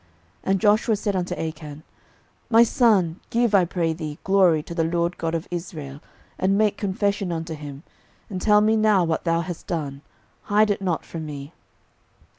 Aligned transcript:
06:007:019 0.01 0.07
And 0.51 0.59
Joshua 0.61 0.95
said 0.95 1.15
unto 1.15 1.35
Achan, 1.35 1.83
My 2.49 2.63
son, 2.63 3.19
give, 3.29 3.53
I 3.53 3.65
pray 3.65 3.93
thee, 3.93 4.17
glory 4.23 4.63
to 4.63 4.73
the 4.73 4.83
LORD 4.83 5.19
God 5.19 5.35
of 5.35 5.47
Israel, 5.51 5.99
and 6.39 6.57
make 6.57 6.75
confession 6.75 7.31
unto 7.31 7.53
him; 7.53 7.83
and 8.27 8.41
tell 8.41 8.61
me 8.61 8.75
now 8.75 9.03
what 9.03 9.25
thou 9.25 9.41
hast 9.41 9.67
done; 9.67 10.01
hide 10.45 10.71
it 10.71 10.81
not 10.81 11.05
from 11.05 11.27
me. 11.27 11.53